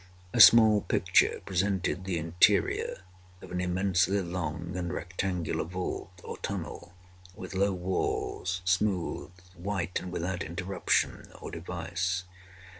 A 0.33 0.39
small 0.39 0.81
picture 0.81 1.41
presented 1.45 2.05
the 2.05 2.17
interior 2.17 3.01
of 3.39 3.51
an 3.51 3.61
immensely 3.61 4.19
long 4.23 4.75
and 4.75 4.91
rectangular 4.91 5.63
vault 5.63 6.19
or 6.23 6.37
tunnel, 6.37 6.95
with 7.35 7.53
low 7.53 7.73
walls, 7.73 8.63
smooth, 8.65 9.29
white, 9.55 9.99
and 9.99 10.11
without 10.11 10.41
interruption 10.41 11.31
or 11.39 11.51
device. 11.51 12.23